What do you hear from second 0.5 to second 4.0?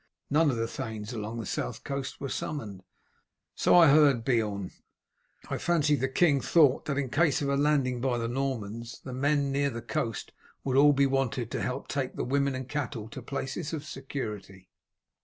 the thanes along the south coast were summoned." "So I